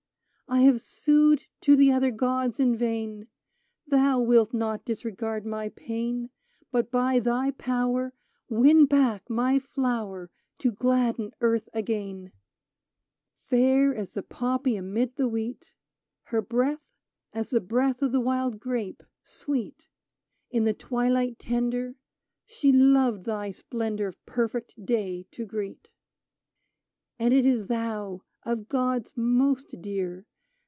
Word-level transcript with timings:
I 0.53 0.63
have 0.63 0.81
sued 0.81 1.45
to 1.61 1.77
the 1.77 1.93
other 1.93 2.11
gods 2.11 2.59
in 2.59 2.75
vain: 2.75 3.27
Thou 3.87 4.19
wilt 4.19 4.53
not 4.53 4.83
disregard 4.83 5.45
my 5.45 5.69
pain; 5.69 6.29
But 6.73 6.91
by 6.91 7.19
thy 7.21 7.51
power 7.51 8.13
Win 8.49 8.85
back 8.85 9.29
my 9.29 9.59
flower 9.59 10.29
To 10.57 10.71
gladden 10.73 11.31
earth 11.39 11.69
again! 11.73 12.33
131 13.47 13.47
D 13.49 13.61
E 13.61 13.63
M 13.63 13.87
E 13.93 13.93
T 13.93 13.93
ER 13.93 13.95
Fair 13.95 13.95
as 14.01 14.13
the 14.13 14.23
poppy 14.23 14.75
amid 14.75 15.15
the 15.15 15.29
wheat,— 15.29 15.71
Her 16.31 16.41
breath 16.41 16.83
as 17.31 17.51
the 17.51 17.61
breath 17.61 18.01
of 18.01 18.11
the 18.11 18.19
wild 18.19 18.59
grape, 18.59 19.03
sweet 19.23 19.87
In 20.49 20.65
the 20.65 20.73
twihght 20.73 21.37
tender,— 21.39 21.95
She 22.45 22.73
loved 22.73 23.23
thy 23.23 23.51
splendor 23.51 24.07
Of 24.09 24.25
perfect 24.25 24.85
day 24.85 25.23
to 25.31 25.45
greet. 25.45 25.87
And 27.17 27.33
it 27.33 27.45
is 27.45 27.67
thou— 27.67 28.23
of 28.43 28.67
gods 28.67 29.13
most 29.15 29.81
dear 29.81 30.25